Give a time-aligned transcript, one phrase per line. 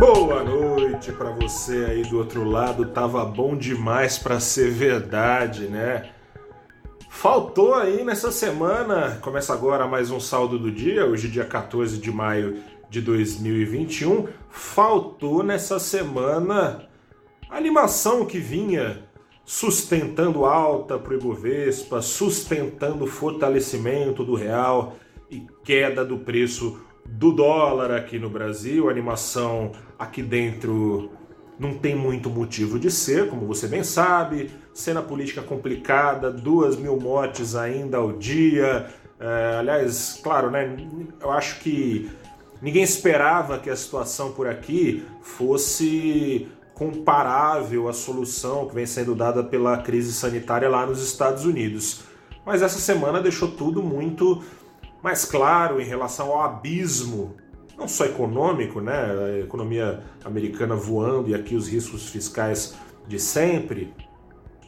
[0.00, 2.86] Boa noite para você aí do outro lado.
[2.86, 6.08] Tava bom demais para ser verdade, né?
[7.10, 12.10] Faltou aí nessa semana, começa agora mais um saldo do dia, hoje dia 14 de
[12.10, 14.26] maio de 2021.
[14.48, 16.88] Faltou nessa semana
[17.50, 19.04] a animação que vinha
[19.44, 24.96] sustentando alta para o Ibovespa, sustentando fortalecimento do real
[25.30, 28.88] e queda do preço do dólar aqui no Brasil.
[28.88, 31.10] Animação aqui dentro
[31.58, 34.50] não tem muito motivo de ser, como você bem sabe.
[34.72, 38.88] Cena política complicada, duas mil mortes ainda ao dia.
[39.20, 40.74] É, aliás, claro, né?
[41.20, 42.10] Eu acho que
[42.62, 49.44] ninguém esperava que a situação por aqui fosse comparável à solução que vem sendo dada
[49.44, 52.04] pela crise sanitária lá nos Estados Unidos.
[52.46, 54.42] Mas essa semana deixou tudo muito
[55.02, 57.36] mais claro em relação ao abismo,
[57.80, 58.92] não só econômico, né?
[58.92, 62.74] A economia americana voando e aqui os riscos fiscais
[63.08, 63.94] de sempre.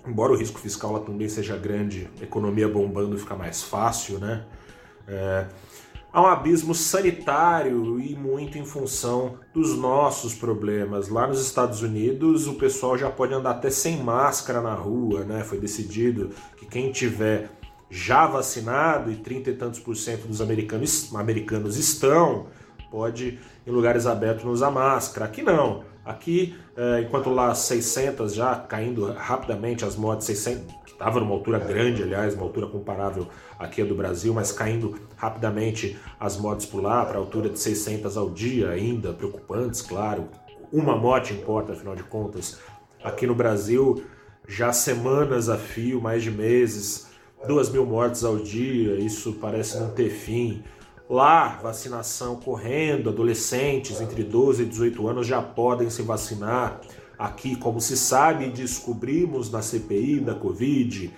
[0.06, 4.46] Embora o risco fiscal lá também seja grande, economia bombando fica mais fácil, né?
[5.06, 5.46] É,
[6.10, 11.08] há um abismo sanitário e muito em função dos nossos problemas.
[11.08, 15.44] Lá nos Estados Unidos, o pessoal já pode andar até sem máscara na rua, né?
[15.44, 17.50] Foi decidido que quem tiver
[17.90, 22.46] já vacinado e 30 e tantos por cento dos americanos, americanos estão,
[22.92, 25.24] pode em lugares abertos não usar máscara.
[25.24, 25.82] Aqui não.
[26.04, 31.58] Aqui, é, enquanto lá 600 já caindo rapidamente as mortes, 600, que estava numa altura
[31.58, 36.82] grande, aliás, uma altura comparável aqui a do Brasil, mas caindo rapidamente as mortes por
[36.82, 40.28] lá, para a altura de 600 ao dia ainda, preocupantes, claro.
[40.72, 42.58] Uma morte importa, afinal de contas.
[43.02, 44.04] Aqui no Brasil,
[44.48, 47.08] já semanas a fio, mais de meses,
[47.46, 50.62] duas mil mortes ao dia, isso parece não ter fim.
[51.08, 56.80] Lá, vacinação correndo, adolescentes entre 12 e 18 anos já podem se vacinar.
[57.18, 61.12] Aqui, como se sabe, descobrimos na CPI da Covid,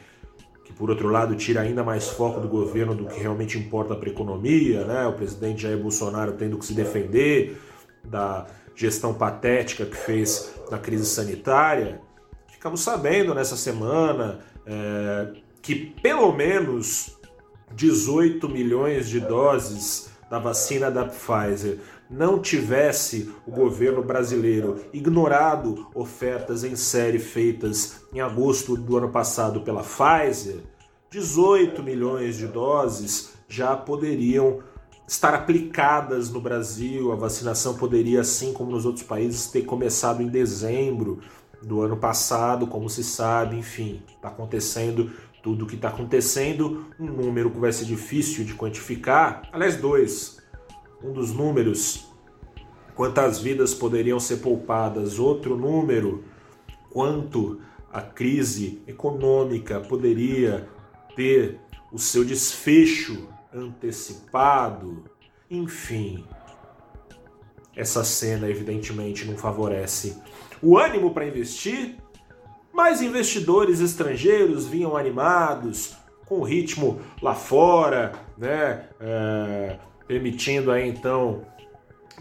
[0.65, 4.09] que por outro lado tira ainda mais foco do governo do que realmente importa para
[4.09, 5.07] a economia, né?
[5.07, 7.57] O presidente Jair Bolsonaro tendo que se defender
[8.03, 12.01] da gestão patética que fez na crise sanitária.
[12.49, 17.14] Ficamos sabendo nessa semana é, que pelo menos
[17.75, 26.63] 18 milhões de doses da vacina da Pfizer não tivesse o governo brasileiro ignorado ofertas
[26.65, 30.59] em série feitas em agosto do ano passado pela Pfizer,
[31.11, 34.61] 18 milhões de doses já poderiam
[35.07, 37.13] estar aplicadas no Brasil.
[37.13, 41.21] A vacinação poderia, assim como nos outros países, ter começado em dezembro
[41.65, 45.11] do ano passado, como se sabe, enfim, está acontecendo
[45.45, 49.43] tudo o que está acontecendo, um número que vai ser difícil de quantificar.
[49.53, 50.39] Aliás, dois.
[51.03, 52.07] Um dos números,
[52.95, 55.19] quantas vidas poderiam ser poupadas.
[55.19, 56.25] Outro número,
[56.91, 57.61] quanto
[57.93, 60.67] a crise econômica poderia
[61.15, 61.61] ter
[61.93, 65.05] o seu desfecho antecipado.
[65.51, 66.25] Enfim,
[67.77, 70.17] essa cena evidentemente não favorece
[70.63, 71.97] o ânimo para investir
[72.73, 75.95] mais investidores estrangeiros vinham animados
[76.27, 81.43] com o ritmo lá fora, né, é, permitindo aí então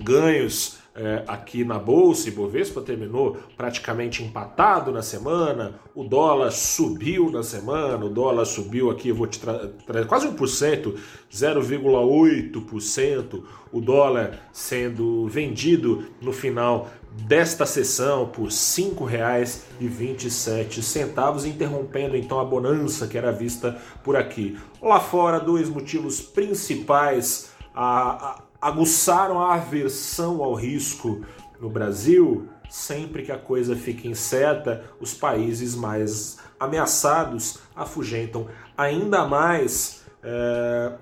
[0.02, 2.28] ganhos é, aqui na bolsa.
[2.30, 5.80] Ibovespa terminou praticamente empatado na semana.
[5.96, 8.06] O dólar subiu na semana.
[8.06, 10.96] O dólar subiu aqui, eu vou te trazer quase 1%,
[11.32, 13.44] 0,8%.
[13.72, 16.90] O dólar sendo vendido no final
[17.28, 24.56] desta sessão por R$ 5,27, interrompendo então a bonança que era vista por aqui.
[24.82, 31.22] Lá fora, dois motivos principais a, a, aguçaram a aversão ao risco
[31.60, 32.48] no Brasil.
[32.70, 38.48] Sempre que a coisa fica incerta, os países mais ameaçados afugentam
[38.78, 40.94] ainda mais é,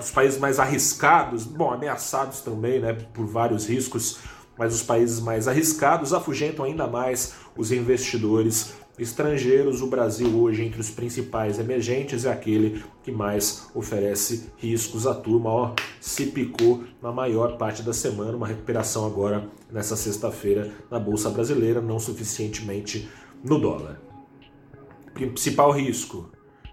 [0.00, 4.18] os países mais arriscados, bom, ameaçados também, né, por vários riscos,
[4.56, 9.82] mas os países mais arriscados afugentam ainda mais os investidores estrangeiros.
[9.82, 15.06] O Brasil, hoje, entre os principais emergentes, é aquele que mais oferece riscos.
[15.06, 18.36] A turma ó, se picou na maior parte da semana.
[18.36, 23.08] Uma recuperação agora nessa sexta-feira na Bolsa Brasileira, não suficientemente
[23.42, 24.00] no dólar.
[25.14, 26.30] Principal risco.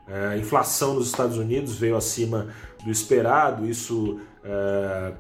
[0.08, 2.50] É, inflação nos Estados Unidos veio acima
[2.84, 5.14] do esperado, isso é,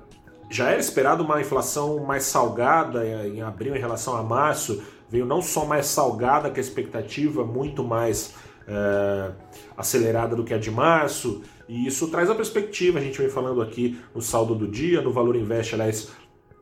[0.49, 4.83] já era esperado uma inflação mais salgada em abril em relação a março,
[5.13, 8.33] veio não só mais salgada que a expectativa, muito mais
[8.67, 9.31] é,
[9.77, 13.61] acelerada do que a de março, e isso traz a perspectiva, a gente vem falando
[13.61, 16.09] aqui no saldo do dia, no Valor Invest, aliás,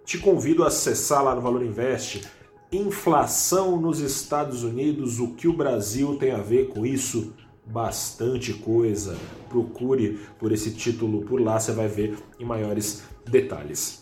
[0.04, 2.28] te convido a acessar lá no Valor Invest.
[2.74, 7.34] Inflação nos Estados Unidos, o que o Brasil tem a ver com isso?
[7.66, 9.16] Bastante coisa.
[9.48, 14.02] Procure por esse título por lá, você vai ver em maiores detalhes.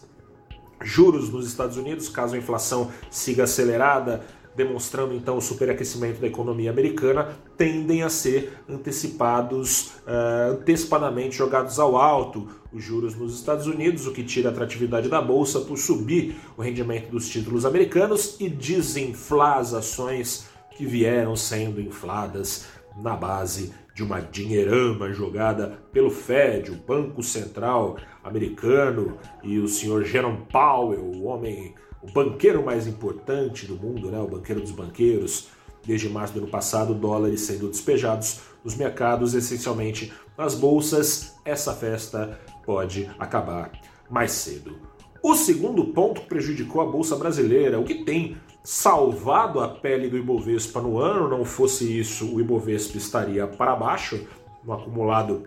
[0.82, 4.24] Juros nos Estados Unidos, caso a inflação siga acelerada,
[4.60, 11.96] demonstrando então o superaquecimento da economia americana, tendem a ser antecipados, uh, antecipadamente jogados ao
[11.96, 12.50] alto.
[12.74, 16.62] Os juros nos Estados Unidos, o que tira a atratividade da bolsa por subir o
[16.62, 22.66] rendimento dos títulos americanos e desinflar as ações que vieram sendo infladas
[23.02, 30.04] na base de uma dinheirama jogada pelo Fed, o Banco Central americano, e o senhor
[30.04, 35.50] Jerome Powell, o homem o banqueiro mais importante do mundo, né, o banqueiro dos banqueiros,
[35.86, 41.36] desde março do ano passado, dólares sendo despejados nos mercados, essencialmente nas bolsas.
[41.44, 43.72] Essa festa pode acabar
[44.10, 44.78] mais cedo.
[45.22, 50.18] O segundo ponto que prejudicou a bolsa brasileira, o que tem salvado a pele do
[50.18, 54.26] Ibovespa no ano, não fosse isso, o Ibovespa estaria para baixo,
[54.64, 55.44] no acumulado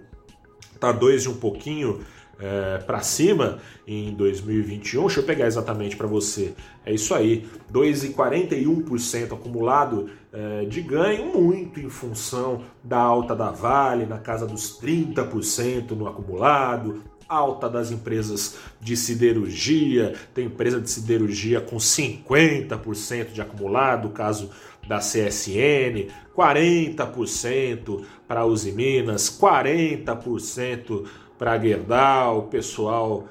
[0.74, 2.00] está dois e um pouquinho
[2.38, 5.02] é, para cima em 2021.
[5.02, 6.54] Deixa eu pegar exatamente para você.
[6.84, 14.06] É isso aí, 2,41% acumulado é, de ganho, muito em função da alta da Vale,
[14.06, 21.60] na casa dos 30% no acumulado, alta das empresas de siderurgia, tem empresa de siderurgia
[21.60, 24.50] com 50% de acumulado, caso
[24.86, 31.04] da CSN, 40% para a Uzi Minas, 40%
[31.42, 33.24] para Gerdau, o pessoal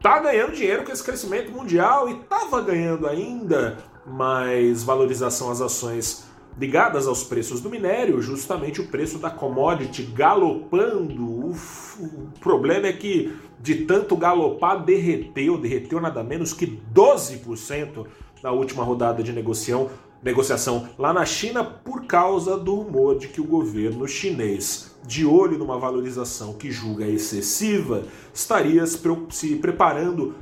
[0.00, 3.76] tá ganhando dinheiro com esse crescimento mundial e estava ganhando ainda
[4.06, 6.24] mais valorização às ações
[6.58, 11.22] ligadas aos preços do minério, justamente o preço da commodity galopando.
[11.22, 18.06] O, o problema é que de tanto galopar derreteu, derreteu nada menos que 12%
[18.42, 19.90] na última rodada de negociação,
[20.24, 25.58] negociação lá na China por causa do rumor de que o governo chinês de olho
[25.58, 30.34] numa valorização que julga excessiva, estaria se preparando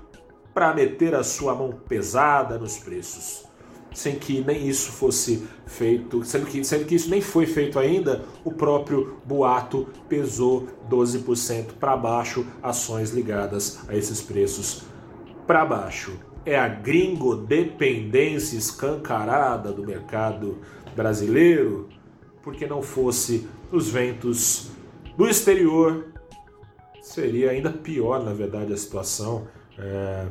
[0.54, 3.44] para meter a sua mão pesada nos preços.
[3.92, 8.24] Sem que nem isso fosse feito, sendo que, sendo que isso nem foi feito ainda,
[8.42, 14.84] o próprio boato pesou 12% para baixo, ações ligadas a esses preços
[15.46, 16.31] para baixo.
[16.44, 20.58] É a gringo dependência escancarada do mercado
[20.96, 21.88] brasileiro,
[22.42, 24.70] porque não fosse os ventos
[25.16, 26.12] do exterior,
[27.00, 29.46] seria ainda pior, na verdade, a situação
[29.78, 30.26] é,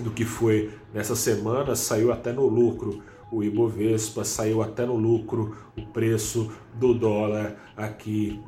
[0.00, 1.74] do que foi nessa semana.
[1.74, 8.40] Saiu até no lucro o Ibovespa, saiu até no lucro o preço do dólar aqui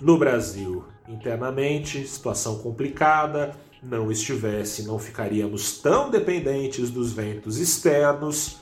[0.00, 0.84] no Brasil.
[1.08, 3.54] Internamente, situação complicada.
[3.82, 8.58] Não estivesse, não ficaríamos tão dependentes dos ventos externos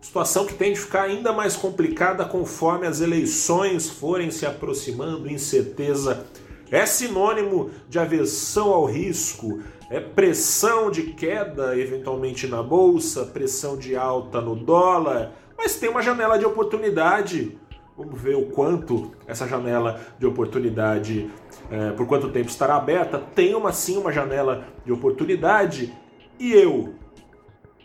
[0.00, 6.24] Situação que tem de ficar ainda mais complicada conforme as eleições forem se aproximando, incerteza
[6.70, 9.60] é sinônimo de aversão ao risco,
[9.90, 16.02] é pressão de queda eventualmente na bolsa, pressão de alta no dólar, mas tem uma
[16.02, 17.58] janela de oportunidade.
[17.98, 21.28] Vamos ver o quanto essa janela de oportunidade,
[21.68, 23.18] é, por quanto tempo estará aberta.
[23.18, 25.92] Tem uma sim uma janela de oportunidade.
[26.38, 26.94] E eu,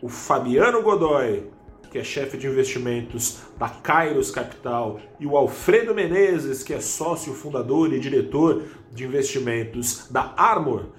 [0.03, 1.49] o Fabiano Godoy,
[1.89, 7.33] que é chefe de investimentos da Kairos Capital, e o Alfredo Menezes, que é sócio
[7.33, 10.89] fundador e diretor de investimentos da Armor,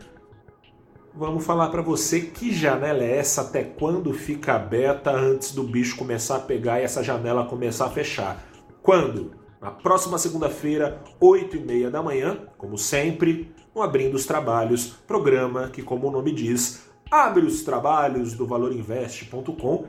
[1.14, 5.94] vamos falar para você que janela é essa, até quando fica aberta antes do bicho
[5.94, 8.53] começar a pegar e essa janela começar a fechar.
[8.84, 9.30] Quando?
[9.62, 15.70] Na próxima segunda-feira, 8 e meia da manhã, como sempre, no Abrindo os Trabalhos, programa
[15.70, 19.86] que, como o nome diz, abre os trabalhos do valorinvest.com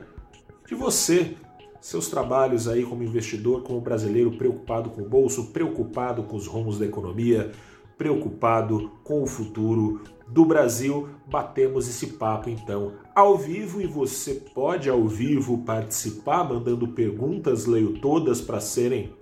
[0.66, 1.36] de você,
[1.78, 6.78] seus trabalhos aí como investidor, como brasileiro preocupado com o bolso, preocupado com os rumos
[6.78, 7.52] da economia,
[7.96, 11.08] preocupado com o futuro do Brasil.
[11.26, 17.98] Batemos esse papo então ao vivo e você pode ao vivo participar mandando perguntas, leio
[17.98, 19.12] todas para serem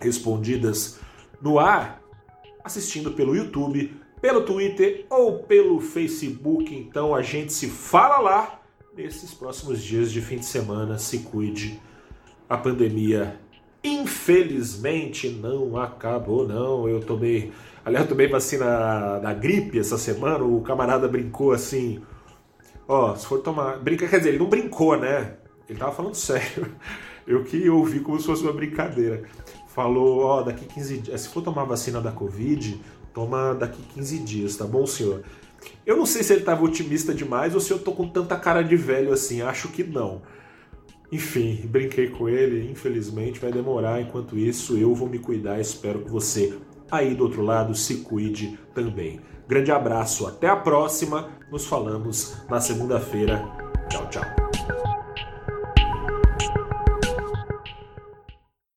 [0.00, 1.00] respondidas
[1.40, 2.02] no ar,
[2.62, 6.74] assistindo pelo YouTube, pelo Twitter ou pelo Facebook.
[6.74, 8.60] Então a gente se fala lá
[8.96, 11.80] nesses próximos dias de fim de semana, se cuide.
[12.48, 13.40] A pandemia,
[13.84, 16.88] infelizmente, não acabou, não.
[16.88, 17.52] Eu tomei.
[17.84, 20.42] Aliás, eu tomei vacina da gripe essa semana.
[20.42, 22.00] O camarada brincou assim.
[22.88, 23.78] Ó, se for tomar.
[23.78, 25.34] Brinca, quer dizer, ele não brincou, né?
[25.68, 26.74] Ele tava falando sério.
[27.26, 29.24] Eu que ouvi como se fosse uma brincadeira.
[29.68, 32.80] Falou, ó, daqui 15 dias, se for tomar vacina da Covid,
[33.14, 35.22] Toma daqui 15 dias, tá bom, senhor?
[35.86, 38.60] Eu não sei se ele estava otimista demais ou se eu tô com tanta cara
[38.60, 40.20] de velho assim, acho que não.
[41.14, 44.00] Enfim, brinquei com ele, infelizmente vai demorar.
[44.00, 45.60] Enquanto isso, eu vou me cuidar.
[45.60, 46.58] Espero que você
[46.90, 49.20] aí do outro lado se cuide também.
[49.46, 51.28] Grande abraço, até a próxima.
[51.52, 53.44] Nos falamos na segunda-feira.
[53.88, 54.33] Tchau, tchau.